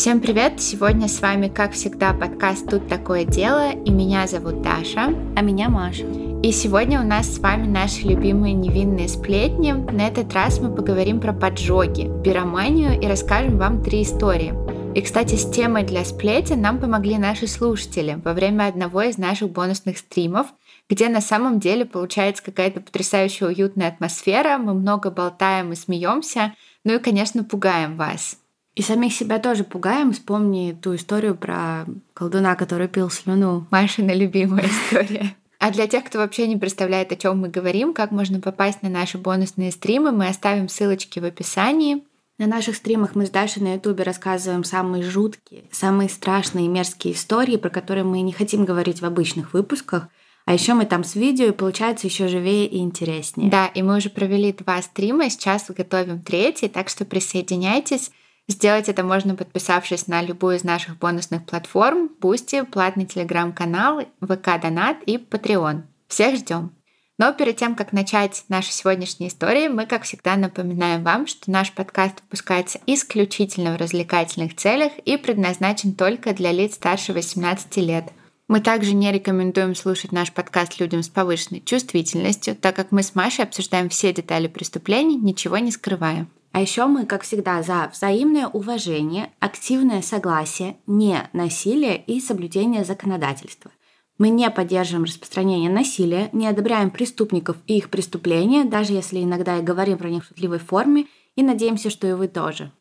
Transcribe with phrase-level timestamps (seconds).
[0.00, 0.62] Всем привет!
[0.62, 5.14] Сегодня с вами, как всегда, подкаст «Тут такое дело» и меня зовут Даша.
[5.36, 6.06] А меня Маша.
[6.42, 9.72] И сегодня у нас с вами наши любимые невинные сплетни.
[9.72, 14.54] На этот раз мы поговорим про поджоги, пироманию и расскажем вам три истории.
[14.94, 19.50] И, кстати, с темой для сплетен нам помогли наши слушатели во время одного из наших
[19.50, 20.46] бонусных стримов,
[20.88, 26.54] где на самом деле получается какая-то потрясающая уютная атмосфера, мы много болтаем и смеемся,
[26.84, 28.39] ну и, конечно, пугаем вас.
[28.80, 30.14] И самих себя тоже пугаем.
[30.14, 31.84] Вспомни ту историю про
[32.14, 33.66] колдуна, который пил слюну.
[33.70, 35.36] Машина любимая история.
[35.58, 38.88] А для тех, кто вообще не представляет, о чем мы говорим, как можно попасть на
[38.88, 42.02] наши бонусные стримы, мы оставим ссылочки в описании.
[42.38, 47.12] На наших стримах мы с Дашей на Ютубе рассказываем самые жуткие, самые страшные и мерзкие
[47.12, 50.08] истории, про которые мы не хотим говорить в обычных выпусках.
[50.46, 53.50] А еще мы там с видео, и получается еще живее и интереснее.
[53.50, 58.10] Да, и мы уже провели два стрима, сейчас готовим третий, так что присоединяйтесь.
[58.48, 64.96] Сделать это можно, подписавшись на любую из наших бонусных платформ, Boosty, платный телеграм-канал, ВК Донат
[65.06, 65.82] и Patreon.
[66.08, 66.72] Всех ждем!
[67.20, 71.70] Но перед тем, как начать наши сегодняшние истории, мы, как всегда, напоминаем вам, что наш
[71.70, 78.06] подкаст выпускается исключительно в развлекательных целях и предназначен только для лиц старше 18 лет.
[78.48, 83.14] Мы также не рекомендуем слушать наш подкаст людям с повышенной чувствительностью, так как мы с
[83.14, 86.26] Машей обсуждаем все детали преступлений, ничего не скрывая.
[86.52, 93.70] А еще мы, как всегда, за взаимное уважение, активное согласие, не насилие и соблюдение законодательства.
[94.18, 99.62] Мы не поддерживаем распространение насилия, не одобряем преступников и их преступления, даже если иногда и
[99.62, 102.72] говорим про них в шутливой форме, и надеемся, что и вы тоже.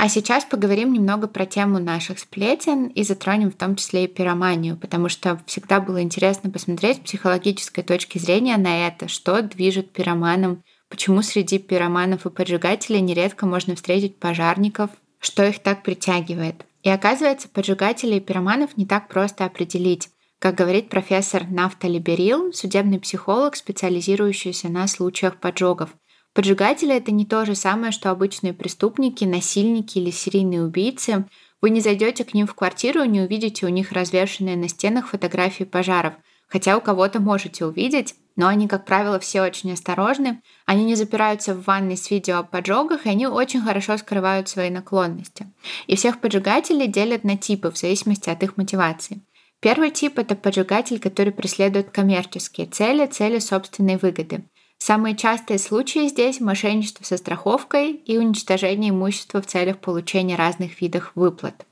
[0.00, 4.76] А сейчас поговорим немного про тему наших сплетен и затронем в том числе и пироманию,
[4.76, 10.62] потому что всегда было интересно посмотреть с психологической точки зрения на это, что движет пироманом
[10.88, 16.64] почему среди пироманов и поджигателей нередко можно встретить пожарников, что их так притягивает.
[16.82, 20.08] И оказывается, поджигателей и пироманов не так просто определить.
[20.38, 25.90] Как говорит профессор Нафтали Берил, судебный психолог, специализирующийся на случаях поджогов.
[26.32, 31.24] Поджигатели— это не то же самое, что обычные преступники, насильники или серийные убийцы.
[31.60, 35.08] Вы не зайдете к ним в квартиру и не увидите у них развешенные на стенах
[35.08, 36.14] фотографии пожаров—
[36.48, 40.40] Хотя у кого-то можете увидеть, но они, как правило, все очень осторожны.
[40.64, 44.70] Они не запираются в ванной с видео о поджогах, и они очень хорошо скрывают свои
[44.70, 45.46] наклонности.
[45.86, 49.20] И всех поджигателей делят на типы в зависимости от их мотивации.
[49.60, 54.44] Первый тип— это поджигатель, который преследует коммерческие цели, цели собственной выгоды.
[54.78, 61.10] Самые частые случаи здесь— мошенничество со страховкой и уничтожение имущества в целях получения разных видов
[61.16, 61.66] выплат.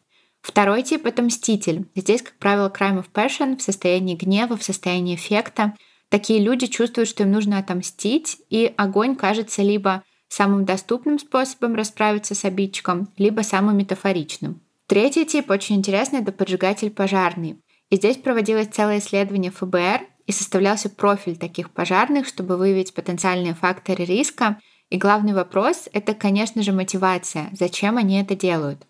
[0.47, 1.89] Второй тип— это мститель.
[1.97, 5.75] Здесь, как правило, crime of passion в состоянии гнева, в состоянии эффекта.
[6.09, 12.37] Такие люди чувствуют, что им нужно отомстить, и огонь кажется либо самым доступным способом расправиться
[12.37, 14.61] с обидчиком, либо самым метафоричным.
[14.87, 17.61] Третий тип очень интересный— это поджигатель пожарный.
[17.91, 24.05] И здесь проводилось целое исследование ФБР, и составлялся профиль таких пожарных, чтобы выявить потенциальные факторы
[24.05, 24.61] риска.
[24.91, 27.49] И главный вопрос— это, конечно же, мотивация.
[27.53, 28.87] Зачем они это делают?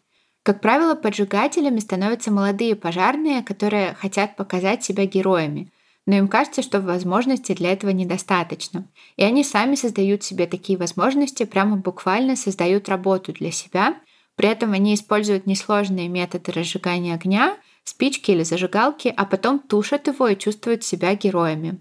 [0.47, 5.73] Как правило, поджигателями становятся молодые пожарные, которые хотят показать себя героями,
[6.07, 8.87] но им кажется, что возможностей для этого недостаточно.
[9.17, 13.97] И они сами создают себе такие возможности, прямо буквально создают работу для себя.
[14.37, 20.29] При этом они используют несложные методы разжигания огня, спички или зажигалки, а потом тушат его
[20.29, 21.81] и чувствуют себя героями.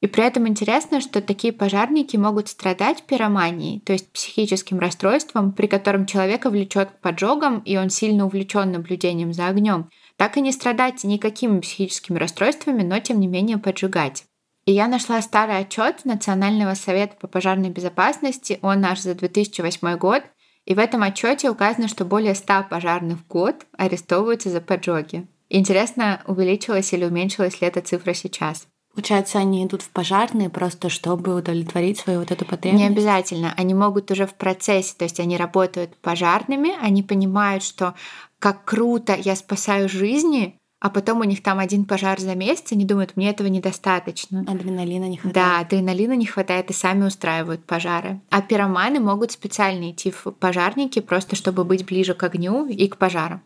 [0.00, 5.66] И при этом интересно, что такие пожарники могут страдать пироманией, то есть психическим расстройством, при
[5.66, 10.52] котором человека влечет к поджогам, и он сильно увлечен наблюдением за огнем, так и не
[10.52, 14.24] страдать никакими психическими расстройствами, но тем не менее поджигать.
[14.66, 20.22] И я нашла старый отчет Национального совета по пожарной безопасности, он наш за 2008 год,
[20.64, 25.26] и в этом отчете указано, что более 100 пожарных в год арестовываются за поджоги.
[25.50, 28.66] Интересно, увеличилась или уменьшилась ли эта цифра сейчас?
[28.94, 32.84] Получается, они идут в пожарные просто, чтобы удовлетворить свою вот эту потребность?
[32.84, 33.52] Не обязательно.
[33.56, 37.94] Они могут уже в процессе, то есть они работают пожарными, они понимают, что
[38.38, 42.84] как круто, я спасаю жизни, а потом у них там один пожар за месяц, они
[42.84, 44.44] думают, мне этого недостаточно.
[44.46, 45.34] Адреналина не хватает.
[45.34, 48.20] Да, адреналина не хватает, и сами устраивают пожары.
[48.28, 52.98] А пироманы могут специально идти в пожарники, просто чтобы быть ближе к огню и к
[52.98, 53.42] пожарам.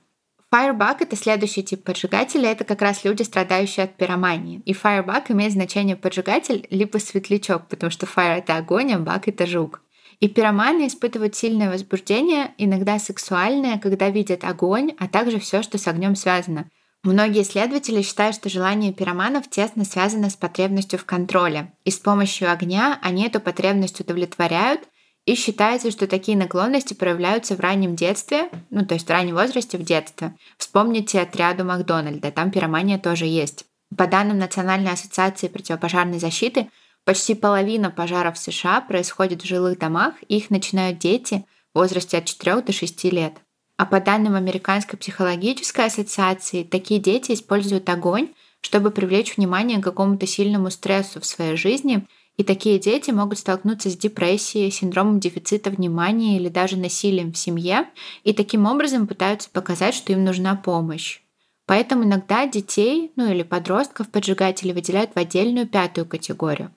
[0.53, 4.62] Firebug— это следующий тип поджигателя, это как раз люди, страдающие от пиромании.
[4.65, 9.47] И Firebug имеет значение поджигатель либо светлячок, потому что fire— это огонь, а bug— это
[9.47, 9.83] жук.
[10.21, 15.87] И пироманы испытывают сильное возбуждение, иногда сексуальное, когда видят огонь, а также все, что с
[15.87, 16.71] огнем связано.
[17.05, 22.51] Многие исследователи считают, что желание пироманов тесно связано с потребностью в контроле, и с помощью
[22.51, 24.81] огня они эту потребность удовлетворяют,
[25.29, 29.77] И считается, что такие наклонности проявляются в раннем детстве, ну то есть в раннем возрасте
[29.77, 30.35] в детстве.
[30.57, 33.67] Вспомните отряду Макдональда, там пиромания тоже есть.
[33.95, 36.71] По данным Национальной ассоциации противопожарной защиты,
[37.05, 41.45] почти половина пожаров в США происходит в жилых домах, и их начинают дети
[41.75, 43.35] в возрасте от 4 до 6 лет.
[43.77, 48.31] А по данным Американской психологической ассоциации, такие дети используют огонь,
[48.63, 52.07] чтобы привлечь внимание к какому-то сильному стрессу в своей жизни,
[52.38, 57.88] и такие дети могут столкнуться с депрессией, синдромом дефицита внимания или даже насилием в семье,
[58.23, 61.20] и таким образом пытаются показать, что им нужна помощь.
[61.67, 66.73] Поэтому иногда детей, ну или подростков поджигатели выделяют в отдельную пятую категорию.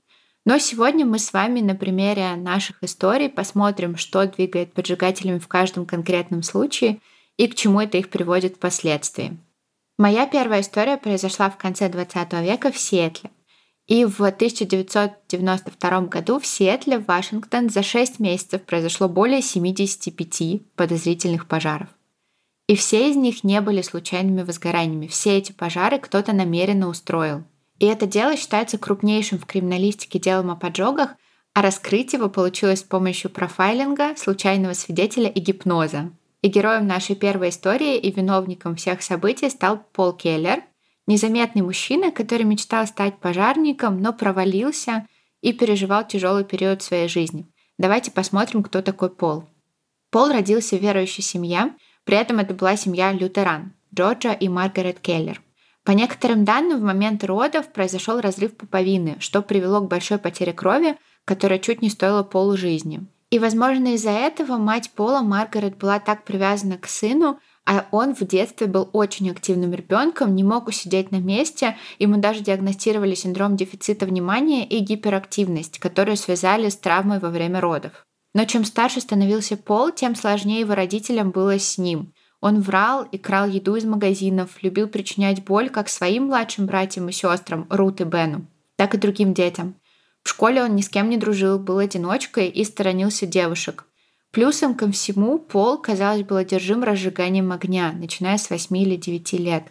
[0.46, 5.86] Но сегодня мы с вами на примере наших историй посмотрим, что двигает поджигателями в каждом
[5.86, 7.00] конкретном случае
[7.38, 9.38] и к чему это их приводит впоследствии.
[10.00, 13.30] Моя первая история произошла в конце 20 века в Сиэтле.
[13.92, 21.90] И в 1992 году в Сиэтле, Вашингтон, за 6 месяцев произошло более 75 подозрительных пожаров.
[22.68, 25.08] И все из них не были случайными возгораниями.
[25.08, 27.44] Все эти пожары кто-то намеренно устроил.
[27.80, 31.10] И это дело считается крупнейшим в криминалистике делом о поджогах,
[31.54, 36.12] а раскрыть его получилось с помощью профайлинга, случайного свидетеля и гипноза.
[36.42, 40.64] И героем нашей первой истории и виновником всех событий стал Пол Келлер,
[41.12, 45.08] незаметный мужчина, который мечтал стать пожарником, но провалился
[45.42, 47.48] и переживал тяжелый период своей жизни.
[47.78, 49.46] Давайте посмотрим, кто такой Пол.
[50.10, 51.74] Пол родился в верующей семье,
[52.04, 55.42] при этом это была семья лютеран, Джорджа и Маргарет Келлер–
[55.84, 60.98] по некоторым данным, в момент родов произошел разрыв пуповины, что привело к большой потере крови,
[61.26, 63.08] которая чуть не стоила полжизни.
[63.32, 68.26] И, возможно, из-за этого мать Пола, Маргарет, была так привязана к сыну, а он в
[68.26, 74.06] детстве был очень активным ребенком, не мог усидеть на месте, ему даже диагностировали синдром дефицита
[74.06, 78.06] внимания и гиперактивность, которые связали с травмой во время родов.
[78.34, 82.14] Но чем старше становился Пол, тем сложнее его родителям было с ним.
[82.40, 87.12] Он врал и крал еду из магазинов, любил причинять боль как своим младшим братьям и
[87.12, 88.48] сестрам, Рут и Бену,
[88.78, 89.76] так и другим детям.
[90.24, 93.86] В школе он ни с кем не дружил, был одиночкой и сторонился девушек.
[94.32, 99.66] Плюсом ко всему Пол, казалось, был одержим разжиганием огня, начиная с 8 или 9 лет.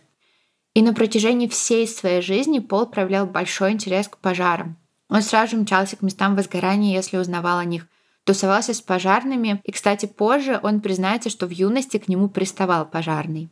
[0.74, 4.76] И на протяжении всей своей жизни Пол проявлял большой интерес к пожарам.
[5.08, 7.86] Он сразу мчался к местам возгорания, если узнавал о них–
[8.24, 13.50] тусовался с пожарными, и, кстати, позже он признается, что в юности к нему приставал пожарный.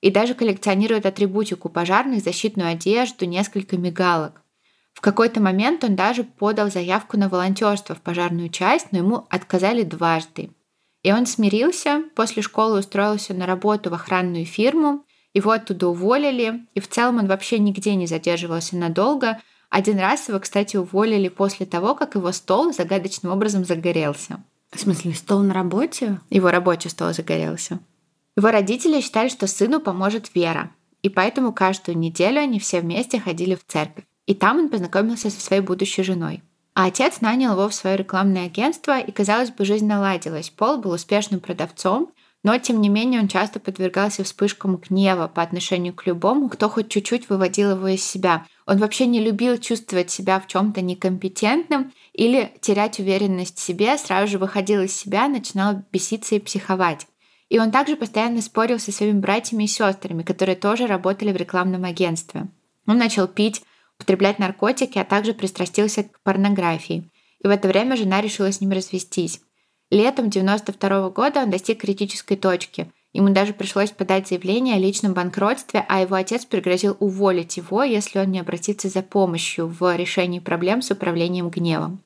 [0.00, 4.39] И даже коллекционирует атрибутику пожарных, защитную одежду, несколько мигалок.
[5.00, 9.82] В какой-то момент он даже подал заявку на волонтерство в пожарную часть, но ему отказали
[9.82, 10.50] дважды.
[11.02, 16.80] И он смирился, после школы устроился на работу в охранную фирму, его оттуда уволили, и
[16.80, 21.94] в целом он вообще нигде не задерживался надолго, один раз его, кстати, уволили после того,
[21.94, 24.44] как его стол загадочным образом загорелся.
[24.70, 26.20] В смысле, стол на работе?
[26.28, 27.78] Его рабочий стол загорелся.
[28.36, 30.70] Его родители считали, что сыну поможет Вера,
[31.00, 34.04] и поэтому каждую неделю они все вместе ходили в церковь.
[34.30, 36.44] И там он познакомился со своей будущей женой.
[36.74, 40.50] А отец нанял его в свое рекламное агентство, и, казалось бы, жизнь наладилась.
[40.50, 42.12] Пол был успешным продавцом,
[42.44, 46.88] но, тем не менее, он часто подвергался вспышкам гнева по отношению к любому, кто хоть
[46.88, 48.46] чуть-чуть выводил его из себя.
[48.66, 54.30] Он вообще не любил чувствовать себя в чем-то некомпетентным или терять уверенность в себе, сразу
[54.30, 57.08] же выходил из себя, начинал беситься и психовать.
[57.48, 61.82] И он также постоянно спорил со своими братьями и сестрами, которые тоже работали в рекламном
[61.82, 62.46] агентстве.
[62.86, 63.62] Он начал пить,
[64.00, 67.10] употреблять наркотики, а также пристрастился к порнографии.
[67.42, 69.40] И в это время жена решила с ним развестись.
[69.90, 72.90] Летом 92 года он достиг критической точки.
[73.12, 78.20] Ему даже пришлось подать заявление о личном банкротстве, а его отец пригрозил уволить его, если
[78.20, 82.02] он не обратится за помощью в решении проблем с управлением гневом.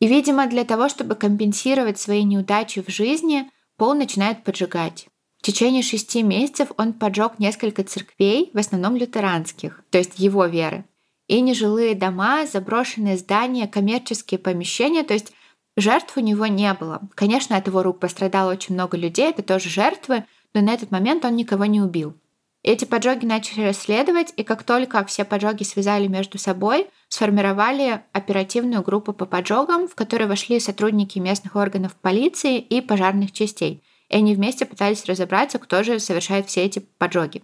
[0.00, 5.08] И, видимо, для того, чтобы компенсировать свои неудачи в жизни, Пол начинает поджигать.
[5.38, 10.84] В течение шести месяцев он поджег несколько церквей, в основном лютеранских, то есть его веры,
[11.28, 15.32] и нежилые дома, заброшенные здания, коммерческие помещения, то есть
[15.76, 17.00] Жертв у него не было.
[17.14, 21.24] Конечно, от его рук пострадало очень много людей, это тоже жертвы, но на этот момент
[21.24, 22.14] он никого не убил.
[22.62, 29.12] Эти поджоги начали расследовать, и как только все поджоги связали между собой, сформировали оперативную группу
[29.12, 33.82] по поджогам, в которой вошли сотрудники местных органов полиции и пожарных частей.
[34.08, 37.42] И они вместе пытались разобраться, кто же совершает все эти поджоги.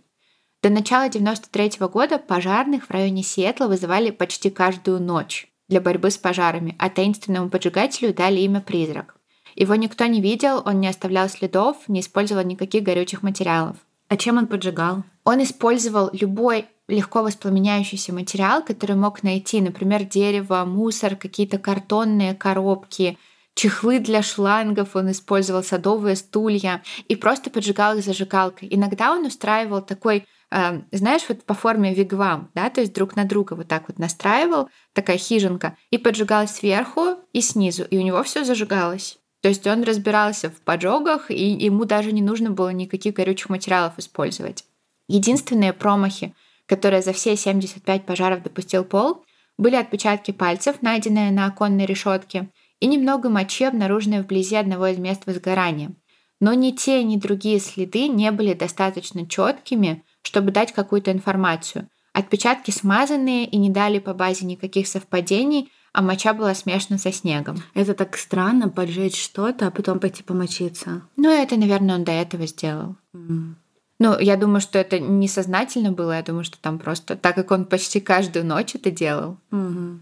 [0.63, 6.19] До начала 1993 года пожарных в районе Сиэтла вызывали почти каждую ночь для борьбы с
[6.19, 9.17] пожарами, а таинственному поджигателю дали имя «Призрак».
[9.57, 13.79] Его никто не видел, он не оставлял следов, не использовал никаких горючих материалов.
[14.09, 15.03] А чем он поджигал?
[15.25, 23.17] Он использовал любой легко воспламеняющийся материал, который мог найти, например, дерево, мусор, какие-то картонные коробки,
[23.55, 28.69] чехлы для шлангов, он использовал садовые стулья и просто поджигал их зажигалкой.
[28.71, 33.25] Иногда он устраивал такой э, знаешь, вот по форме вигвам, да, то есть друг на
[33.25, 38.23] друга вот так вот настраивал, такая хижинка, и поджигал сверху и снизу, и у него
[38.23, 39.19] все зажигалось.
[39.43, 43.95] То есть он разбирался в поджогах, и ему даже не нужно было никаких горючих материалов
[43.99, 44.65] использовать.
[45.09, 46.35] Единственные промахи,
[46.67, 49.25] которые за все 75 пожаров допустил Пол,
[49.57, 52.49] были отпечатки пальцев, найденные на оконной решетке,
[52.81, 55.93] и немного мочи, обнаруженной вблизи одного из мест возгорания.
[56.41, 61.89] Но ни те, ни другие следы не были достаточно четкими, чтобы дать какую-то информацию.
[62.13, 67.63] Отпечатки смазанные и не дали по базе никаких совпадений, а моча была смешана со снегом.
[67.75, 71.03] Это так странно, поджечь что-то, а потом пойти помочиться.
[71.17, 72.97] Ну, это, наверное, он до этого сделал.
[73.15, 73.55] Mm.
[74.01, 77.67] Ну, я думаю, что это несознательно было, я думаю, что там просто, так как он
[77.67, 79.37] почти каждую ночь это делал.
[79.51, 79.99] Mm-hmm.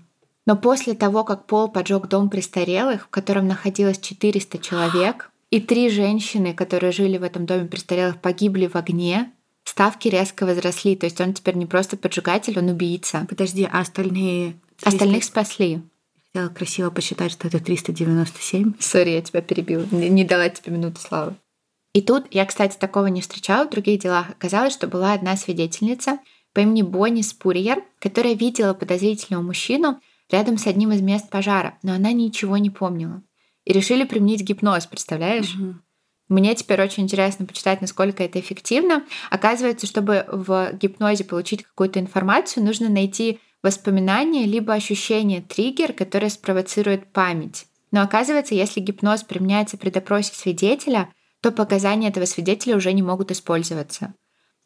[0.46, 5.90] Но после того, как Пол поджег дом престарелых, в котором находилось 400 человек, и три
[5.90, 9.32] женщины, которые жили в этом доме престарелых, погибли в огне,
[9.68, 10.96] ставки резко возросли.
[10.96, 13.26] То есть он теперь не просто поджигатель, он убийца.
[13.28, 14.54] Подожди, а остальные...
[14.78, 14.88] 300...
[14.88, 15.82] Остальных спасли.
[16.26, 18.74] Хотела красиво посчитать, что это 397.
[18.80, 19.84] Сори, я тебя перебила.
[19.90, 21.34] Не дала тебе минуту славы.
[21.94, 24.30] И тут я, кстати, такого не встречала в других делах.
[24.30, 26.18] Оказалось, что была одна свидетельница
[26.52, 31.94] по имени Бонни Спурьер, которая видела подозрительного мужчину рядом с одним из мест пожара, но
[31.94, 33.22] она ничего не помнила.
[33.64, 35.54] И решили применить гипноз, представляешь?
[35.54, 35.74] Угу.
[36.28, 39.04] Мне теперь очень интересно почитать, насколько это эффективно.
[39.30, 47.12] Оказывается, чтобы в гипнозе получить какую-то информацию, нужно найти воспоминание либо ощущение триггер, которое спровоцирует
[47.12, 47.66] память.
[47.90, 53.30] Но оказывается, если гипноз применяется при допросе свидетеля, то показания этого свидетеля уже не могут
[53.30, 54.14] использоваться.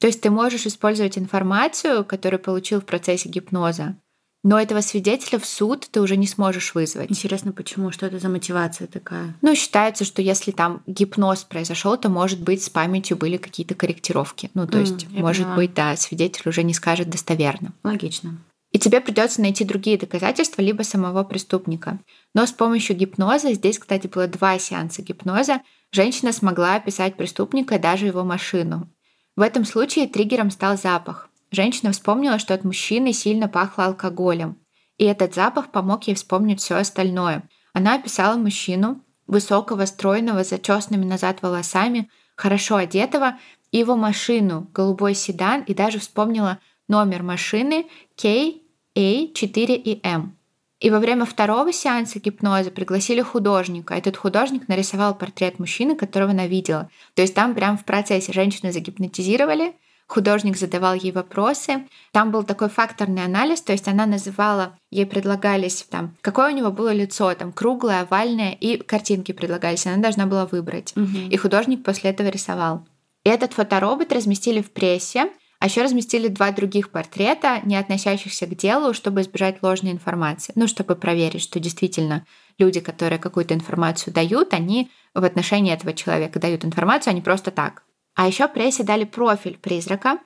[0.00, 3.96] То есть ты можешь использовать информацию, которую получил в процессе гипноза,
[4.42, 7.10] но этого свидетеля в суд ты уже не сможешь вызвать.
[7.10, 7.92] Интересно, почему?
[7.92, 9.36] Что это за мотивация такая?
[9.40, 14.50] Ну, считается, что если там гипноз произошел, то, может быть, с памятью были какие-то корректировки.
[14.54, 15.56] Ну, то mm, есть, может поняла.
[15.56, 17.72] быть, да, свидетель уже не скажет достоверно.
[17.84, 18.38] Логично.
[18.72, 22.00] И тебе придется найти другие доказательства, либо самого преступника.
[22.34, 25.60] Но с помощью гипноза, здесь, кстати, было два сеанса гипноза,
[25.92, 28.88] женщина смогла описать преступника даже его машину.
[29.36, 31.28] В этом случае триггером стал запах.
[31.52, 34.56] Женщина вспомнила, что от мужчины сильно пахло алкоголем.
[34.96, 37.48] И этот запах помог ей вспомнить все остальное.
[37.74, 43.38] Она описала мужчину, высокого, стройного, зачесанными назад волосами, хорошо одетого,
[43.70, 48.60] и его машину, голубой седан, и даже вспомнила номер машины KA4
[48.94, 50.36] и M.
[50.80, 53.94] И во время второго сеанса гипноза пригласили художника.
[53.94, 56.90] Этот художник нарисовал портрет мужчины, которого она видела.
[57.14, 59.74] То есть там прямо в процессе женщины загипнотизировали,
[60.06, 61.86] художник задавал ей вопросы.
[62.12, 66.70] Там был такой факторный анализ, то есть она называла, ей предлагались там, какое у него
[66.70, 70.92] было лицо, там круглое, овальное, и картинки предлагались, она должна была выбрать.
[70.96, 71.30] Угу.
[71.30, 72.86] И художник после этого рисовал.
[73.24, 75.30] И этот фоторобот разместили в прессе,
[75.62, 80.52] а еще разместили два других портрета, не относящихся к делу, чтобы избежать ложной информации.
[80.56, 82.26] Ну, чтобы проверить, что действительно
[82.58, 87.52] люди, которые какую-то информацию дают, они в отношении этого человека дают информацию, а не просто
[87.52, 87.84] так.
[88.14, 90.18] А еще прессе дали профиль призрака,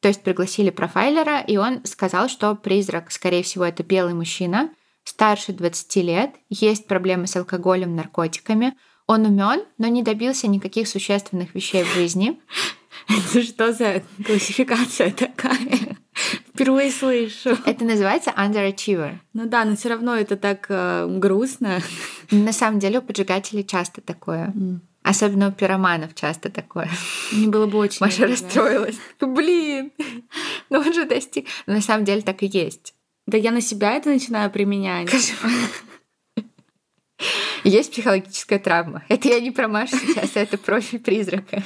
[0.00, 4.70] то есть пригласили профайлера, и он сказал, что призрак, скорее всего, это белый мужчина,
[5.04, 8.74] старше 20 лет, есть проблемы с алкоголем, наркотиками,
[9.06, 12.40] он умен, но не добился никаких существенных вещей в жизни.
[13.08, 15.96] Это что за классификация такая?
[16.54, 17.56] Впервые слышу.
[17.64, 19.16] Это называется underachiever.
[19.32, 21.80] Ну да, но все равно это так э, грустно.
[22.30, 24.52] На самом деле у поджигателей часто такое.
[24.54, 24.80] Mm.
[25.02, 26.88] Особенно у пироманов часто такое.
[27.32, 28.96] Мне было бы очень Маша расстроилась.
[29.20, 29.92] Блин,
[30.70, 31.46] ну он же достиг.
[31.66, 32.94] Но на самом деле так и есть.
[33.26, 35.10] Да я на себя это начинаю применять.
[37.64, 39.04] Есть психологическая травма.
[39.08, 41.62] Это я не про Машу сейчас, это профиль призрака.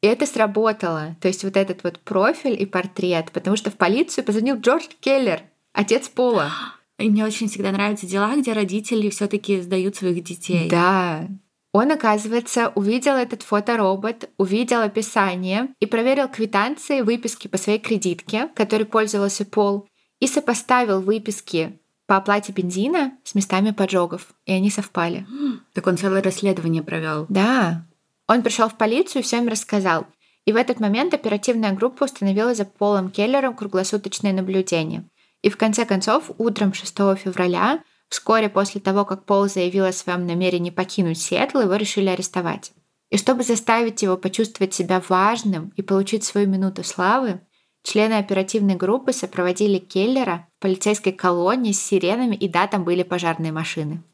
[0.00, 1.16] И это сработало.
[1.20, 3.32] То есть вот этот вот профиль и портрет.
[3.32, 6.52] Потому что в полицию позвонил Джордж Келлер, отец Пола.
[6.98, 10.68] И мне очень всегда нравятся дела, где родители все таки сдают своих детей.
[10.68, 11.26] Да,
[11.74, 18.84] он, оказывается, увидел этот фоторобот, увидел описание и проверил квитанции, выписки по своей кредитке, которой
[18.84, 19.88] пользовался Пол,
[20.20, 25.26] и сопоставил выписки по оплате бензина с местами поджогов, и они совпали.
[25.74, 27.26] Так он целое расследование провел.
[27.28, 27.84] Да.
[28.28, 30.06] Он пришел в полицию и все им рассказал.
[30.44, 35.08] И в этот момент оперативная группа установила за Полом Келлером круглосуточное наблюдение.
[35.42, 37.82] И в конце концов, утром 6 февраля
[38.14, 42.70] Вскоре после того, как Пол заявил о своем намерении покинуть Сиэтл, его решили арестовать.
[43.10, 47.40] И чтобы заставить его почувствовать себя важным и получить свою минуту славы,
[47.82, 53.50] члены оперативной группы сопроводили Келлера в полицейской колонне с сиренами, и да, там были пожарные
[53.50, 54.04] машины.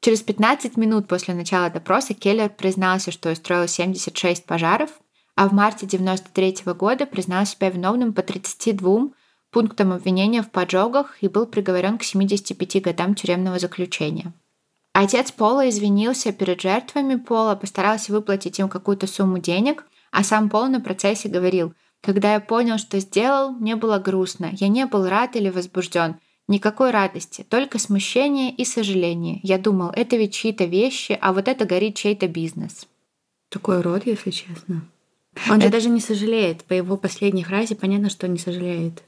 [0.00, 4.90] Через 15 минут после начала допроса Келлер признался, что устроил 76 пожаров,
[5.36, 9.10] а в марте 1993 года признал себя виновным по 32
[9.54, 14.32] пунктам обвинения в поджогах и был приговорен к 75 годам тюремного заключения.
[14.92, 20.66] Отец Пола извинился перед жертвами Пола, постарался выплатить им какую-то сумму денег, а сам Пол
[20.66, 24.50] на процессе говорил, «Когда я понял, что сделал, мне было грустно.
[24.52, 26.16] Я не был рад или возбужден.
[26.48, 29.38] Никакой радости, только смущение и сожаление.
[29.44, 32.88] Я думал, это ведь чьи-то вещи, а вот это горит чей-то бизнес».
[33.50, 34.82] Такой род, если честно.
[35.48, 36.64] Он же даже не сожалеет.
[36.64, 39.04] По его последней фразе понятно, что он не сожалеет.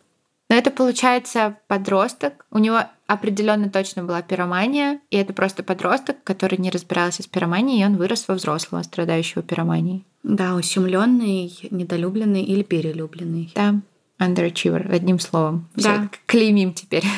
[0.48, 2.46] Но это получается подросток.
[2.50, 7.82] У него определенно точно была пиромания, и это просто подросток, который не разбирался с пироманией,
[7.82, 10.04] и он вырос во взрослого, страдающего пироманией.
[10.22, 13.52] Да, ущемленный, недолюбленный или перелюбленный.
[13.54, 13.76] Да,
[14.18, 15.68] underachiever, одним словом.
[15.74, 16.10] Да.
[16.26, 17.04] клеймим теперь.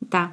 [0.00, 0.32] Да.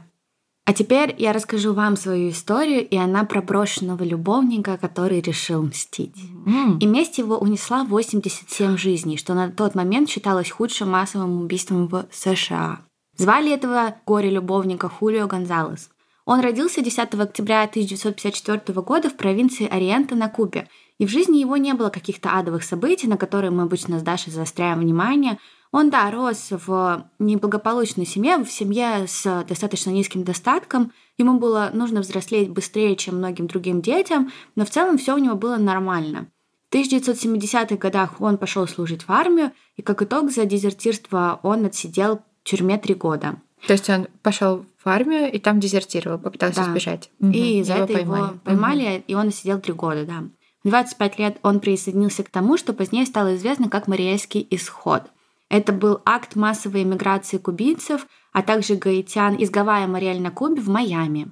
[0.70, 6.14] А теперь я расскажу вам свою историю, и она про брошенного любовника, который решил мстить.
[6.46, 6.78] Mm.
[6.80, 12.06] И месть его унесла 87 жизней, что на тот момент считалось худшим массовым убийством в
[12.12, 12.82] США.
[13.18, 15.90] Звали этого горе-любовника Хулио Гонзалес.
[16.26, 20.68] Он родился 10 октября 1954 года в провинции Ориента на Кубе,
[21.00, 24.32] и в жизни его не было каких-то адовых событий, на которые мы обычно с Дашей
[24.32, 25.40] заостряем внимание–
[25.72, 30.92] он, да, рос в неблагополучной семье, в семье с достаточно низким достатком.
[31.18, 35.36] Ему было нужно взрослеть быстрее, чем многим другим детям, но в целом все у него
[35.36, 36.28] было нормально.
[36.72, 42.18] В 1970-х годах он пошел служить в армию, и как итог за дезертирство он отсидел
[42.18, 43.36] в тюрьме три года.
[43.68, 46.72] То есть он пошел в армию и там дезертировал, попытался да.
[46.72, 47.12] сбежать.
[47.20, 47.64] И угу.
[47.66, 48.22] за его это поймали.
[48.22, 49.04] его поймали, угу.
[49.08, 50.24] и он отсидел три года, да.
[50.64, 55.04] В 25 лет он присоединился к тому, что позднее стало известно как Мариэльский исход–
[55.50, 60.70] это был акт массовой эмиграции кубинцев, а также гаитян из Гавайи Мариэль на Кубе в
[60.70, 61.32] Майами.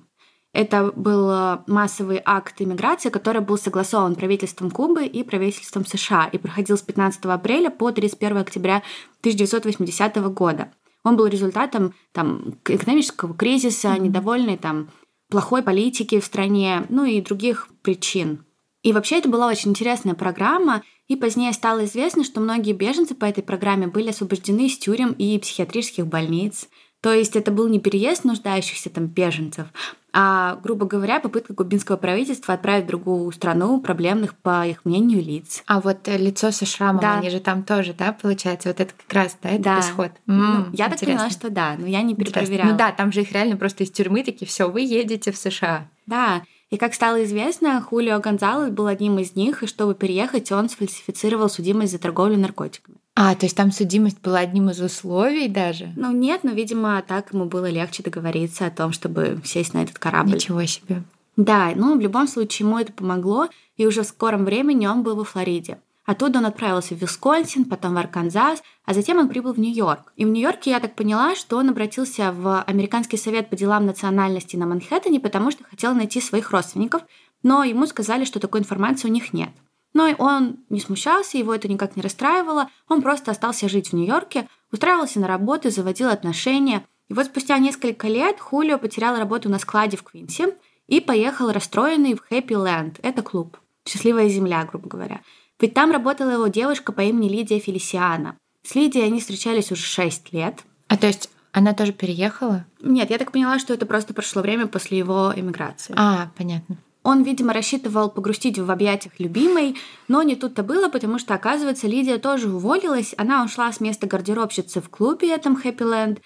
[0.54, 6.40] Это был э, массовый акт иммиграции, который был согласован правительством Кубы и правительством США и
[6.40, 8.82] проходил с 15 апреля по 31 октября
[9.20, 10.74] 1980 года.
[11.04, 14.00] Он был результатом там, экономического кризиса, mm-hmm.
[14.00, 14.90] недовольной там,
[15.30, 18.47] плохой политики в стране, ну и других причин.
[18.84, 23.26] И вообще это была очень интересная программа, и позднее стало известно, что многие беженцы по
[23.26, 26.68] этой программе были освобождены из тюрем и психиатрических больниц.
[27.02, 29.68] То есть это был не переезд нуждающихся там беженцев,
[30.12, 35.64] а, грубо говоря, попытка кубинского правительства отправить в другую страну проблемных, по их мнению, лиц.
[35.68, 37.20] А вот э, лицо со шрамом, да.
[37.20, 38.70] они же там тоже, да, получается?
[38.70, 39.80] Вот это как раз, да, это да.
[39.80, 40.12] исход.
[40.26, 42.72] Ну, я так поняла, что да, но я не перепроверяла.
[42.72, 45.88] Ну да, там же их реально просто из тюрьмы такие, все, вы едете в США.
[46.08, 50.70] Да, и как стало известно, Хулио Гонзалес был одним из них, и чтобы переехать, он
[50.70, 52.98] сфальсифицировал судимость за торговлю наркотиками.
[53.16, 55.94] А, то есть там судимость была одним из условий даже?
[55.96, 59.98] Ну нет, но, видимо, так ему было легче договориться о том, чтобы сесть на этот
[59.98, 60.34] корабль.
[60.34, 61.04] Ничего себе.
[61.38, 65.16] Да, ну в любом случае ему это помогло, и уже в скором времени он был
[65.16, 65.80] во Флориде.
[66.08, 70.14] Оттуда он отправился в Висконсин, потом в Арканзас, а затем он прибыл в Нью-Йорк.
[70.16, 74.56] И в Нью-Йорке я так поняла, что он обратился в Американский совет по делам национальности
[74.56, 77.02] на Манхэттене, потому что хотел найти своих родственников,
[77.44, 79.50] но ему сказали, что такой информации у них нет.
[79.94, 84.48] Но он не смущался, его это никак не расстраивало, он просто остался жить в Нью-Йорке,
[84.72, 86.86] устраивался на работу, заводил отношения.
[87.10, 90.56] И вот спустя несколько лет Хулио потерял работу на складе в Квинсе
[90.88, 92.98] и поехал расстроенный в Хэппи Ленд.
[93.04, 93.58] Это клуб.
[93.86, 95.20] Счастливая земля, грубо говоря.
[95.60, 98.38] Ведь там работала его девушка по имени Лидия Фелисиана.
[98.64, 100.64] С Лидией они встречались уже 6 лет.
[100.88, 102.66] А то есть она тоже переехала?
[102.82, 105.96] Нет, я так поняла, что это просто прошло время после его эмиграции.
[105.98, 106.78] А, понятно.
[107.04, 109.78] Он, видимо, рассчитывал погрустить в объятиях любимой,
[110.10, 113.16] но не тут-то было, потому что, оказывается, Лидия тоже уволилась.
[113.18, 116.22] Она ушла с места гардеробщицы в клубе этом Хэппиленд.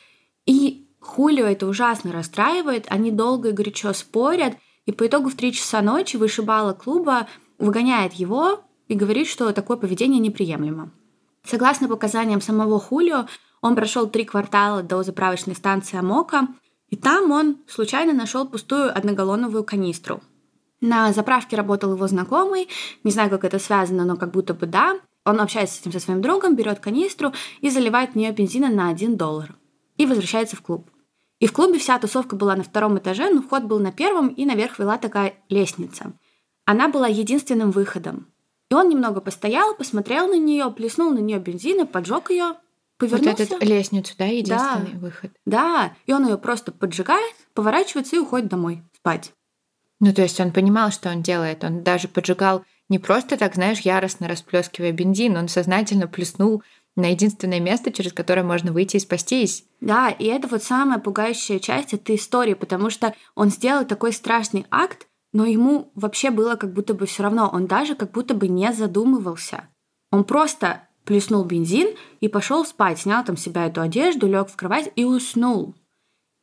[0.47, 2.87] И Хулио это ужасно расстраивает.
[2.89, 4.57] Они долго и горячо спорят.
[4.87, 7.27] И по итогу в 3 часа ночи вышибала клуба
[7.59, 10.91] выгоняет его, и говорит, что такое поведение неприемлемо.
[11.45, 13.25] Согласно показаниям самого Хулио,
[13.61, 16.49] он прошел три квартала до заправочной станции Амока,
[16.89, 20.21] и там он случайно нашел пустую одногаллоновую канистру.
[20.81, 22.67] На заправке работал его знакомый,
[23.05, 24.99] не знаю, как это связано, но как будто бы да.
[25.23, 28.89] Он общается с этим со своим другом, берет канистру и заливает в нее бензина на
[28.89, 29.55] 1 доллар.
[29.95, 30.89] И возвращается в клуб.
[31.39, 34.43] И в клубе вся тусовка была на втором этаже, но вход был на первом, и
[34.43, 36.11] наверх вела такая лестница.
[36.65, 38.30] Она была единственным выходом.
[38.71, 42.55] И он немного постоял, посмотрел на нее, плеснул на нее бензин, поджег ее,
[42.97, 43.43] повернулся.
[43.43, 45.31] Вот эту лестницу, да, единственный да, выход.
[45.45, 49.33] Да, и он ее просто поджигает, поворачивается и уходит домой спать.
[49.99, 51.65] Ну, то есть он понимал, что он делает.
[51.65, 56.63] Он даже поджигал не просто так, знаешь, яростно расплескивая бензин, он сознательно плеснул
[56.95, 59.65] на единственное место, через которое можно выйти и спастись.
[59.81, 64.65] Да, и это вот самая пугающая часть этой истории, потому что он сделал такой страшный
[64.71, 67.49] акт, но ему вообще было как будто бы все равно.
[67.51, 69.69] Он даже как будто бы не задумывался.
[70.11, 74.91] Он просто плеснул бензин и пошел спать, снял там себя эту одежду, лег в кровать
[74.95, 75.75] и уснул.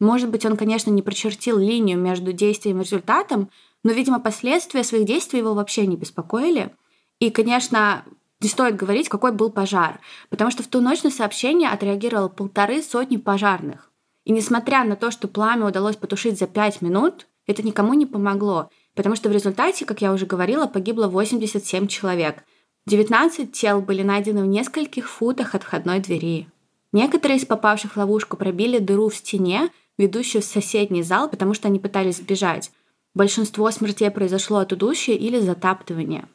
[0.01, 3.51] Может быть, он, конечно, не прочертил линию между действием и результатом,
[3.85, 6.75] но, видимо, последствия своих действий его вообще не беспокоили.
[7.19, 8.05] И, конечно,
[8.41, 12.83] не стоит говорить, какой был пожар, потому что в ту ночь на сообщение отреагировало полторы
[12.83, 13.91] сотни пожарных.
[14.25, 18.71] И несмотря на то, что пламя удалось потушить за пять минут, это никому не помогло,
[18.99, 22.43] потому что в результате, как я уже говорила, погибло 87 человек.
[22.89, 26.49] 19 тел были найдены в нескольких футах от входной двери.
[26.93, 31.69] Некоторые из попавших в ловушку пробили дыру в стене, ведущую в соседний зал, потому что
[31.69, 32.73] они пытались сбежать.
[33.15, 36.29] Большинство смертей произошло от удушья или затаптывания.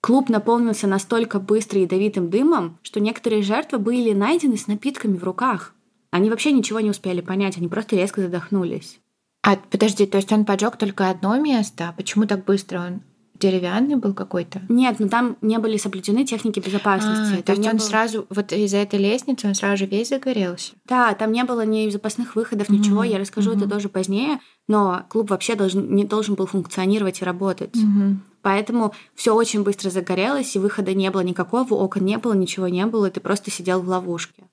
[0.00, 5.74] Клуб наполнился настолько быстро ядовитым дымом, что некоторые жертвы были найдены с напитками в руках.
[6.12, 9.00] Они вообще ничего не успели понять, они просто резко задохнулись.
[9.44, 11.90] А подожди, то есть он поджег только одно место?
[11.90, 13.02] А почему так быстро он
[13.38, 14.62] деревянный был какой-то?
[14.70, 17.40] Нет, но там не были соблюдены техники безопасности.
[17.40, 17.86] А, то есть он было...
[17.86, 20.72] сразу, вот из-за этой лестницы он сразу же весь загорелся?
[20.86, 23.00] Да, там не было ни запасных выходов, ничего.
[23.00, 23.58] Угу, Я расскажу угу.
[23.58, 24.40] это тоже позднее.
[24.66, 27.76] Но клуб вообще должен, не должен был функционировать и работать.
[27.76, 28.16] Угу.
[28.40, 32.86] Поэтому все очень быстро загорелось, и выхода не было никакого, окон не было, ничего не
[32.86, 34.44] было, и ты просто сидел в ловушке.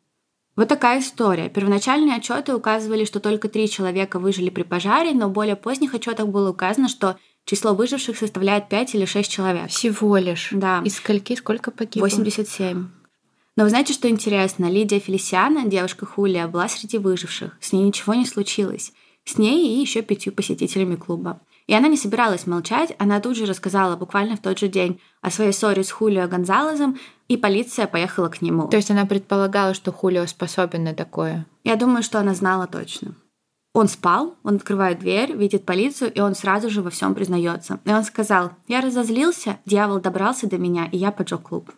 [0.55, 1.49] Вот такая история.
[1.49, 6.27] Первоначальные отчеты указывали, что только три человека выжили при пожаре, но в более поздних отчетах
[6.27, 9.69] было указано, что число выживших составляет 5 или 6 человек.
[9.69, 10.49] Всего лишь?
[10.51, 10.81] Да.
[10.83, 12.07] Из скольки сколько погибло?
[12.07, 12.87] 87.
[13.57, 14.69] Но вы знаете, что интересно?
[14.69, 17.57] Лидия Фелисиана, девушка Хулия, была среди выживших.
[17.59, 18.91] С ней ничего не случилось.
[19.23, 21.41] С ней и еще пятью посетителями клуба.
[21.71, 25.31] И она не собиралась молчать, она тут же рассказала буквально в тот же день о
[25.31, 28.67] своей ссоре с Хулио Гонзалезом, и полиция поехала к нему.
[28.67, 31.45] То есть она предполагала, что Хулио способен на такое?
[31.63, 33.15] Я думаю, что она знала точно.
[33.73, 37.79] Он спал, он открывает дверь, видит полицию, и он сразу же во всем признается.
[37.86, 41.71] И он сказал, я разозлился, дьявол добрался до меня, и я поджег клуб.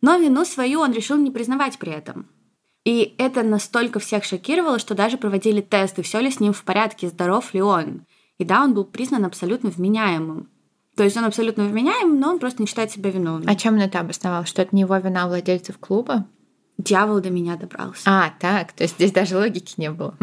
[0.00, 2.30] Но вину свою он решил не признавать при этом.
[2.86, 7.08] И это настолько всех шокировало, что даже проводили тесты, все ли с ним в порядке,
[7.08, 8.06] здоров ли он.
[8.38, 10.48] И да, он был признан абсолютно вменяемым.
[10.96, 13.48] То есть он абсолютно вменяем, но он просто не считает себя виновным.
[13.48, 14.44] А чем он это обосновал?
[14.44, 16.26] Что это не его вина владельцев клуба?
[16.78, 18.02] Дьявол до меня добрался.
[18.06, 20.16] А, так, то есть здесь даже логики не было.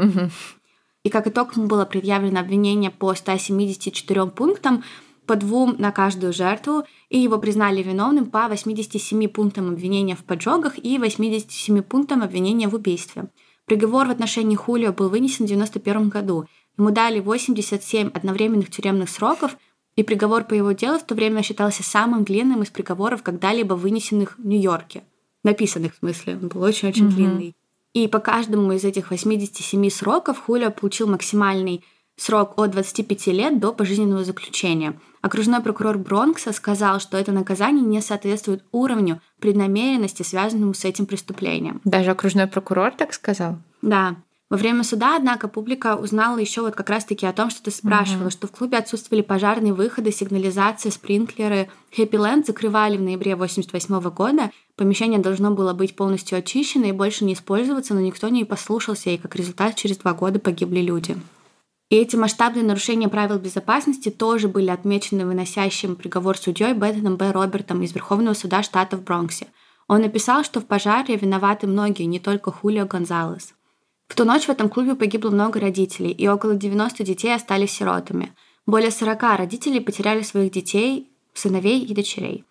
[1.04, 4.84] И как итог ему было предъявлено обвинение по 174 пунктам,
[5.26, 10.78] по двум на каждую жертву, и его признали виновным по 87 пунктам обвинения в поджогах
[10.78, 13.30] и 87 пунктам обвинения в убийстве.
[13.66, 16.46] Приговор в отношении Хулио был вынесен в 1991 году.
[16.82, 19.56] Ему дали 87 одновременных тюремных сроков,
[19.96, 24.40] и приговор по его делу в то время считался самым длинным из приговоров, когда-либо вынесенных
[24.40, 25.04] в Нью-Йорке.
[25.44, 27.12] Написанных, в смысле, он был очень-очень mm-hmm.
[27.12, 27.56] длинный.
[27.94, 33.74] И по каждому из этих 87 сроков Хулио получил максимальный срок от 25 лет до
[33.74, 35.00] пожизненного заключения.
[35.22, 41.80] Окружной прокурор Бронкса сказал, что это наказание не соответствует уровню преднамеренности, связанному с этим преступлением.
[41.84, 43.60] Даже окружной прокурор так сказал?
[43.84, 44.16] Да.
[44.52, 48.26] Во время суда, однако, публика узнала еще вот как раз-таки о том, что ты спрашивала,
[48.26, 48.32] угу.
[48.32, 51.70] что в клубе отсутствовали пожарные выходы, сигнализация, спринклеры.
[51.96, 54.52] Хэппи Ленд закрывали в ноябре 1988 года.
[54.76, 59.18] Помещение должно было быть полностью очищено и больше не использоваться, но никто не послушался, и
[59.18, 61.16] как результат через два года погибли люди.
[61.90, 67.32] И эти масштабные нарушения правил безопасности тоже были отмечены выносящим приговор судьей Беттоном Б.
[67.32, 69.48] Робертом из Верховного суда штата в Бронксе.
[69.88, 73.54] Он написал, что в пожаре виноваты многие, не только Хулио Гонзалес.
[74.12, 78.36] В ту ночь в этом клубе погибло много родителей, и около 90 детей остались сиротами.
[78.66, 82.44] Более 40 родителей потеряли своих детей, сыновей и дочерей.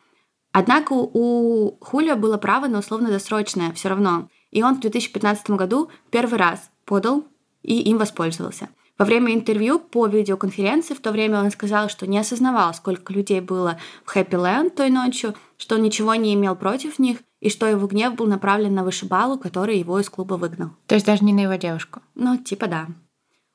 [0.53, 6.38] Однако у Хулио было право на условно-досрочное все равно, и он в 2015 году первый
[6.38, 7.27] раз подал
[7.62, 8.70] и им воспользовался.
[9.00, 13.40] Во время интервью по видеоконференции в то время он сказал, что не осознавал, сколько людей
[13.40, 17.66] было в Хэппи Ленд той ночью, что он ничего не имел против них, и что
[17.66, 20.72] его гнев был направлен на вышибалу, который его из клуба выгнал.
[20.86, 22.02] То есть даже не на его девушку?
[22.14, 22.88] Ну, типа да.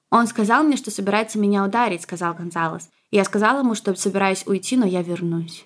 [0.09, 2.89] Он сказал мне, что собирается меня ударить, сказал Гонзалес.
[3.11, 5.63] И я сказала ему, что собираюсь уйти, но я вернусь.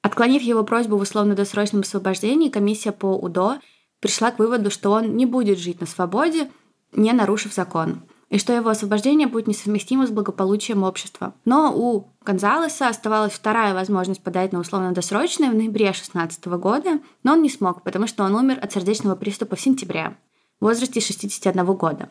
[0.00, 3.58] Отклонив его просьбу в условно-досрочном освобождении, комиссия по УДО
[4.00, 6.50] пришла к выводу, что он не будет жить на свободе,
[6.92, 11.34] не нарушив закон и что его освобождение будет несовместимо с благополучием общества.
[11.44, 17.42] Но у Гонзалеса оставалась вторая возможность подать на условно-досрочное в ноябре 2016 года, но он
[17.42, 20.16] не смог, потому что он умер от сердечного приступа в сентябре
[20.60, 22.10] в возрасте 61 года.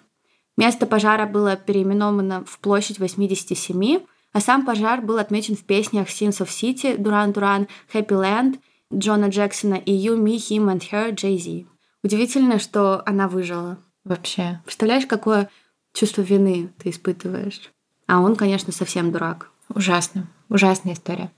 [0.58, 4.00] Место пожара было переименовано в площадь 87,
[4.34, 8.60] а сам пожар был отмечен в песнях Sins of City, Duran Duran, Happy Land,
[8.94, 11.68] Джона Джексона и You, Me, Him and Her, Jay-Z.
[12.04, 13.78] Удивительно, что она выжила.
[14.04, 14.62] Вообще.
[14.64, 15.50] Представляешь, какое
[15.98, 17.72] чувство вины ты испытываешь.
[18.08, 19.52] А он, конечно, совсем дурак.
[19.70, 20.28] Ужасно.
[20.50, 21.32] Ужасная история.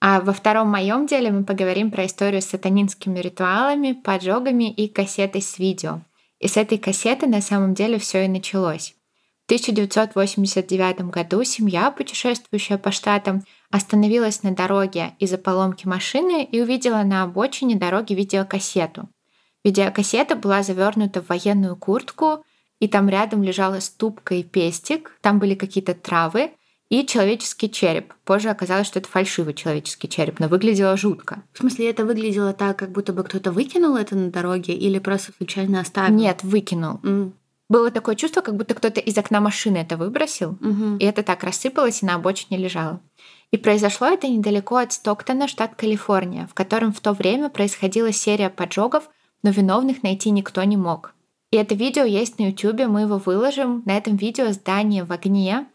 [0.00, 5.42] А во втором моем деле мы поговорим про историю с сатанинскими ритуалами, поджогами и кассетой
[5.42, 6.00] с видео.
[6.38, 8.94] И с этой кассеты на самом деле все и началось.
[9.42, 17.02] В 1989 году семья, путешествующая по штатам, остановилась на дороге из-за поломки машины и увидела
[17.04, 19.08] на обочине дороги видеокассету.
[19.64, 22.44] Видеокассета была завернута в военную куртку,
[22.80, 26.50] и там рядом лежала ступка и пестик, там были какие-то травы
[26.88, 28.12] и человеческий череп.
[28.24, 31.42] Позже оказалось, что это фальшивый человеческий череп, но выглядело жутко.
[31.52, 35.32] В смысле, это выглядело так, как будто бы кто-то выкинул это на дороге или просто
[35.36, 36.14] случайно оставил?
[36.14, 37.00] Нет, выкинул.
[37.02, 37.32] Mm.
[37.68, 40.98] Было такое чувство, как будто кто-то из окна машины это выбросил, угу.
[41.00, 43.00] и это так рассыпалось и на обочине лежало.
[43.50, 48.50] И произошло это недалеко от Стоктона, штат Калифорния, в котором в то время происходила серия
[48.50, 49.10] поджогов,
[49.42, 51.12] но виновных найти никто не мог.
[51.50, 53.82] И это видео есть на YouTube, мы его выложим.
[53.86, 55.66] На этом видео здание в огне,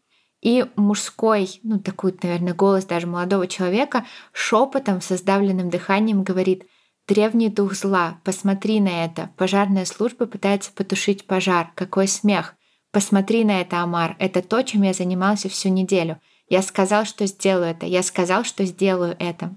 [0.42, 6.66] и мужской, ну такой, наверное, голос даже молодого человека шепотом со сдавленным дыханием говорит
[7.08, 9.30] «Древний дух зла, посмотри на это.
[9.38, 11.72] Пожарная служба пытается потушить пожар.
[11.76, 12.56] Какой смех.
[12.92, 14.16] Посмотри на это, Амар.
[14.20, 16.20] Это то, чем я занимался всю неделю.
[16.50, 17.86] Я сказал, что сделаю это.
[17.86, 19.56] Я сказал, что сделаю это».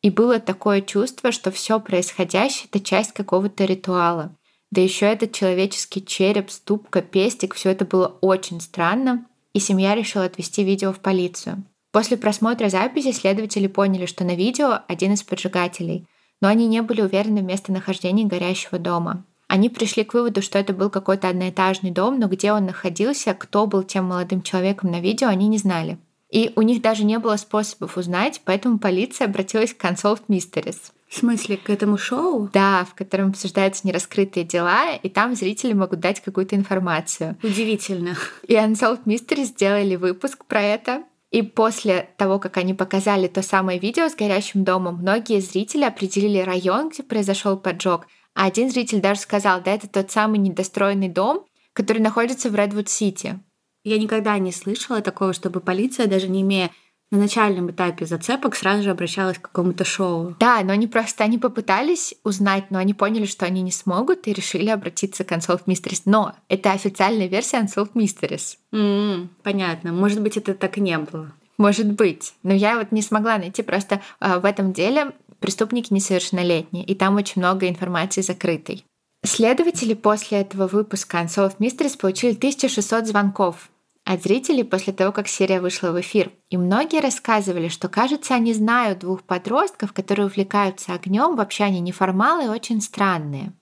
[0.00, 4.36] И было такое чувство, что все происходящее— это часть какого-то ритуала.
[4.74, 10.24] Да еще этот человеческий череп, ступка, пестик, все это было очень странно, и семья решила
[10.24, 11.62] отвести видео в полицию.
[11.92, 16.08] После просмотра записи следователи поняли, что на видео один из поджигателей,
[16.40, 19.24] но они не были уверены в местонахождении горящего дома.
[19.46, 23.68] Они пришли к выводу, что это был какой-то одноэтажный дом, но где он находился, кто
[23.68, 25.98] был тем молодым человеком на видео, они не знали.
[26.30, 30.90] И у них даже не было способов узнать, поэтому полиция обратилась к Unsolved Mysteries.
[31.14, 32.50] В смысле, к этому шоу?
[32.52, 37.36] Да, в котором обсуждаются нераскрытые дела, и там зрители могут дать какую-то информацию.
[37.40, 38.16] Удивительно.
[38.48, 41.04] И Unsolved Mysteries сделали выпуск про это.
[41.30, 46.38] И после того, как они показали то самое видео с горящим домом, многие зрители определили
[46.38, 48.08] район, где произошел поджог.
[48.34, 53.38] А один зритель даже сказал, да, это тот самый недостроенный дом, который находится в Редвуд-Сити.
[53.84, 56.72] Я никогда не слышала такого, чтобы полиция, даже не имея
[57.14, 60.34] на начальном этапе зацепок сразу же обращалась к какому-то шоу.
[60.40, 64.32] Да, но они просто они попытались узнать, но они поняли, что они не смогут и
[64.32, 66.02] решили обратиться к Unsolved Mysteries.
[66.06, 68.56] Но это официальная версия Unsolved Mysteries.
[68.72, 69.92] Mm, понятно.
[69.92, 71.32] Может быть, это так и не было.
[71.56, 72.34] Может быть.
[72.42, 73.62] Но я вот не смогла найти.
[73.62, 78.84] Просто э, в этом деле преступники несовершеннолетние, и там очень много информации закрытой.
[79.24, 83.70] Следователи после этого выпуска Unsolved Mysteries получили 1600 звонков
[84.04, 86.30] от зрителей после того, как серия вышла в эфир.
[86.50, 92.44] И многие рассказывали, что, кажется, они знают двух подростков, которые увлекаются огнем, вообще они неформалы
[92.44, 93.52] и очень странные.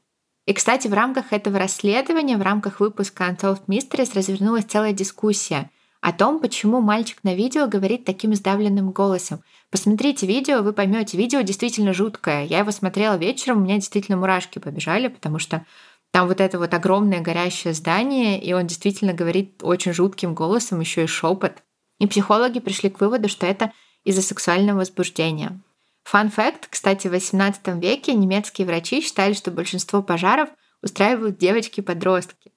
[0.45, 6.13] И, кстати, в рамках этого расследования, в рамках выпуска Unsolved Mysteries развернулась целая дискуссия о
[6.13, 9.41] том, почему мальчик на видео говорит таким сдавленным голосом.
[9.71, 12.45] Посмотрите видео, вы поймете, видео действительно жуткое.
[12.45, 15.65] Я его смотрела вечером, у меня действительно мурашки побежали, потому что
[16.12, 21.05] там вот это вот огромное горящее здание, и он действительно говорит очень жутким голосом, еще
[21.05, 21.62] и шепот.
[21.98, 23.72] И психологи пришли к выводу, что это
[24.05, 25.59] из-за сексуального возбуждения.
[26.05, 30.51] Фан факт, кстати, в XVIII веке немецкие врачи считали, что большинство пожаров
[30.83, 32.53] устраивают девочки-подростки.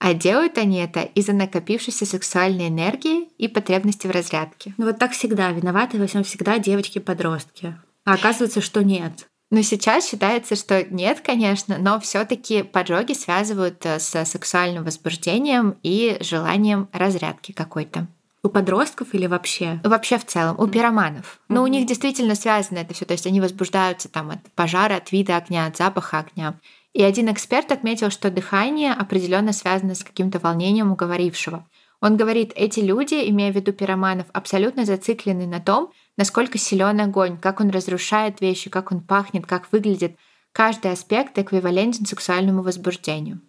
[0.00, 4.74] А делают они это из-за накопившейся сексуальной энергии и потребности в разрядке.
[4.76, 5.50] Ну вот так всегда.
[5.50, 7.76] Виноваты во всем всегда девочки-подростки.
[8.04, 9.27] А оказывается, что нет.
[9.50, 16.18] Но сейчас считается, что нет, конечно, но все-таки поджоги связывают э, с сексуальным возбуждением и
[16.20, 18.06] желанием разрядки какой-то.
[18.42, 19.80] У подростков или вообще?
[19.82, 21.24] Вообще в целом, у пироманов.
[21.24, 21.54] Mm-hmm.
[21.54, 25.12] Но у них действительно связано это все, то есть они возбуждаются там от пожара, от
[25.12, 26.54] вида огня, от запаха огня.
[26.92, 31.66] И один эксперт отметил, что дыхание определенно связано с каким-то волнением у говорившего.
[32.00, 37.38] Он говорит, эти люди, имея в виду пироманов, абсолютно зациклены на том, насколько силен огонь,
[37.38, 40.16] как он разрушает вещи, как он пахнет, как выглядит.
[40.52, 43.40] Каждый аспект эквивалентен сексуальному возбуждению.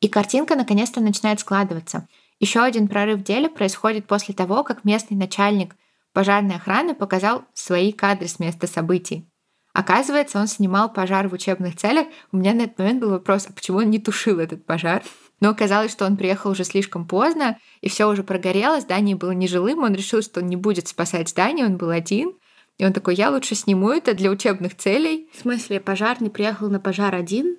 [0.00, 2.06] И картинка наконец-то начинает складываться.
[2.38, 5.74] Еще один прорыв в деле происходит после того, как местный начальник
[6.12, 9.28] пожарной охраны показал свои кадры с места событий.
[9.72, 12.06] Оказывается, он снимал пожар в учебных целях.
[12.32, 15.02] У меня на этот момент был вопрос, а почему он не тушил этот пожар?
[15.40, 19.84] Но оказалось, что он приехал уже слишком поздно, и все уже прогорело, здание было нежилым,
[19.84, 22.32] он решил, что он не будет спасать здание, он был один.
[22.78, 25.28] И он такой, я лучше сниму это для учебных целей.
[25.36, 27.56] В смысле, пожарный приехал на пожар один?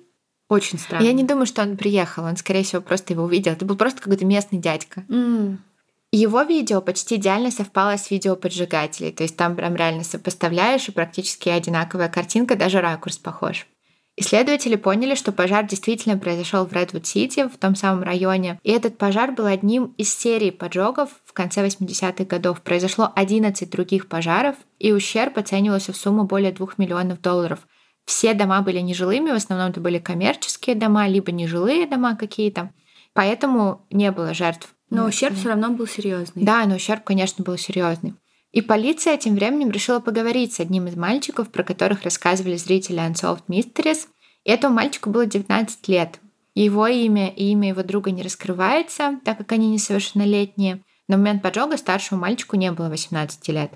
[0.48, 1.04] Очень странно.
[1.04, 3.52] Я не думаю, что он приехал, он, скорее всего, просто его увидел.
[3.52, 5.04] Это был просто какой-то местный дядька.
[5.08, 5.58] Mm.
[6.12, 10.92] Его видео почти идеально совпало с видео поджигателей, то есть там прям реально сопоставляешь, и
[10.92, 13.66] практически одинаковая картинка, даже ракурс похож.
[14.20, 18.60] Исследователи поняли, что пожар действительно произошел в Редвуд-Сити, в том самом районе.
[18.62, 22.60] И этот пожар был одним из серий поджогов в конце 80-х годов.
[22.60, 27.60] Произошло 11 других пожаров, и ущерб оценивался в сумму более 2 миллионов долларов.
[28.04, 32.74] Все дома были нежилыми, в основном это были коммерческие дома, либо нежилые дома какие-то.
[33.14, 34.74] Поэтому не было жертв.
[34.90, 36.44] Но ущерб все равно был серьезный.
[36.44, 38.12] Да, но ущерб, конечно, был серьезный.
[38.52, 43.44] И полиция тем временем решила поговорить с одним из мальчиков, про которых рассказывали зрители Unsolved
[43.48, 44.08] Mysteries.
[44.44, 46.18] И этому мальчику было 19 лет.
[46.54, 50.82] Его имя и имя его друга не раскрывается, так как они несовершеннолетние.
[51.06, 53.72] На момент поджога старшему мальчику не было 18 лет.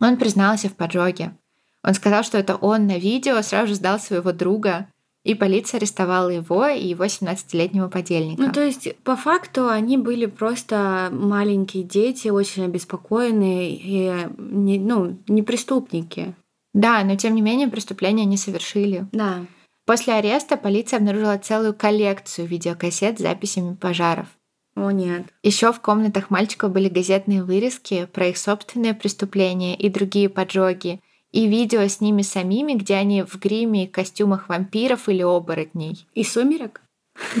[0.00, 1.36] Он признался в поджоге.
[1.82, 4.88] Он сказал, что это он на видео сразу же сдал своего друга,
[5.26, 8.40] и полиция арестовала его и его 17-летнего подельника.
[8.40, 15.18] Ну, то есть, по факту, они были просто маленькие дети, очень обеспокоенные и не, ну,
[15.26, 16.34] не преступники.
[16.72, 19.08] Да, но тем не менее преступления не совершили.
[19.10, 19.44] Да.
[19.84, 24.28] После ареста полиция обнаружила целую коллекцию видеокассет с записями пожаров.
[24.76, 25.24] О нет.
[25.42, 31.00] Еще в комнатах мальчиков были газетные вырезки про их собственные преступления и другие поджоги,
[31.36, 36.06] и видео с ними самими, где они в гриме и костюмах вампиров или оборотней.
[36.14, 36.80] И сумерек?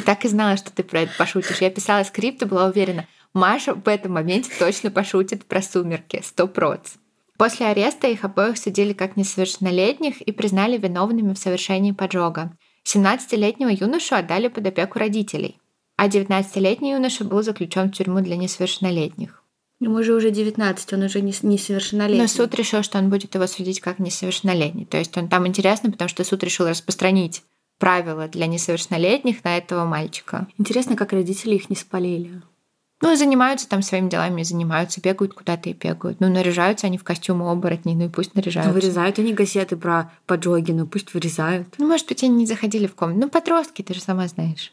[0.04, 1.62] Так и знала, что ты про это пошутишь.
[1.62, 6.46] Я писала скрипт и была уверена, Маша в этом моменте точно пошутит про сумерки, сто
[6.46, 6.96] проц.
[7.38, 12.54] После ареста их обоих судили как несовершеннолетних и признали виновными в совершении поджога.
[12.84, 15.58] 17-летнего юношу отдали под опеку родителей,
[15.96, 19.42] а 19-летний юноша был заключен в тюрьму для несовершеннолетних.
[19.78, 22.22] Ему же уже 19, он уже несовершеннолетний.
[22.22, 24.86] Но суд решил, что он будет его судить как несовершеннолетний.
[24.86, 27.42] То есть он там интересно, потому что суд решил распространить
[27.78, 30.46] правила для несовершеннолетних на этого мальчика.
[30.56, 32.40] Интересно, как родители их не спалили.
[33.02, 36.18] Ну, занимаются там своими делами, занимаются, бегают куда-то и бегают.
[36.20, 38.72] Ну, наряжаются они в костюмы оборотней, ну и пусть наряжаются.
[38.72, 41.68] Ну, вырезают они газеты про поджоги, ну пусть вырезают.
[41.76, 43.20] Ну, может быть, они не заходили в комнату.
[43.20, 44.72] Ну, подростки, ты же сама знаешь.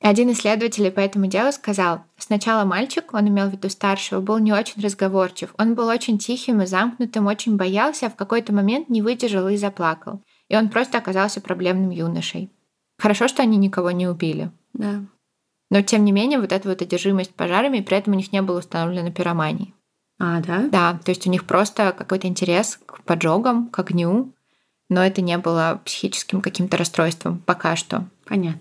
[0.00, 4.50] Один исследователь по этому делу сказал, сначала мальчик, он имел в виду старшего, был не
[4.50, 5.54] очень разговорчив.
[5.58, 9.58] Он был очень тихим и замкнутым, очень боялся, а в какой-то момент не выдержал и
[9.58, 10.22] заплакал.
[10.48, 12.50] И он просто оказался проблемным юношей.
[12.98, 14.50] Хорошо, что они никого не убили.
[14.72, 15.04] Да.
[15.70, 18.58] Но, тем не менее, вот эта вот одержимость пожарами, при этом у них не было
[18.58, 19.74] установлено пиромании.
[20.18, 20.68] А, да?
[20.68, 24.32] Да, то есть у них просто какой-то интерес к поджогам, к огню,
[24.88, 28.08] но это не было психическим каким-то расстройством пока что.
[28.26, 28.60] Понятно.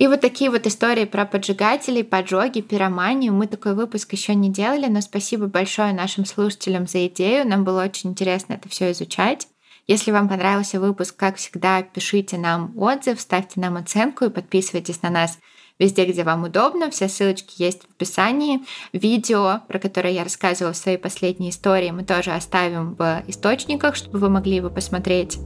[0.00, 3.34] И вот такие вот истории про поджигателей, поджоги, пироманию.
[3.34, 7.46] Мы такой выпуск еще не делали, но спасибо большое нашим слушателям за идею.
[7.46, 9.46] Нам было очень интересно это все изучать.
[9.86, 15.10] Если вам понравился выпуск, как всегда, пишите нам отзыв, ставьте нам оценку и подписывайтесь на
[15.10, 15.38] нас
[15.78, 16.90] везде, где вам удобно.
[16.90, 18.60] Все ссылочки есть в описании.
[18.94, 24.18] Видео, про которое я рассказывала в своей последней истории, мы тоже оставим в источниках, чтобы
[24.18, 25.36] вы могли его посмотреть.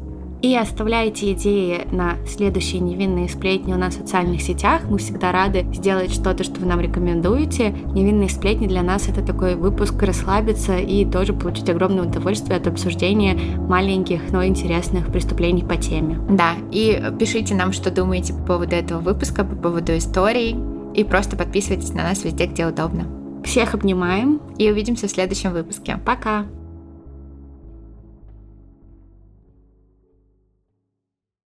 [0.45, 4.83] И оставляйте идеи на следующие невинные сплетни у нас в социальных сетях.
[4.91, 7.71] Мы всегда рады сделать что-то, что вы нам рекомендуете.
[7.71, 13.39] Невинные сплетни для нас это такой выпуск расслабиться и тоже получить огромное удовольствие от обсуждения
[13.57, 16.21] маленьких, но интересных преступлений по теме.
[16.29, 20.59] Да, и пишите нам, что думаете по поводу этого выпуска, по поводу историй.
[20.93, 23.07] И просто подписывайтесь на нас везде, где удобно.
[23.45, 25.99] Всех обнимаем и увидимся в следующем выпуске.
[26.05, 26.45] Пока!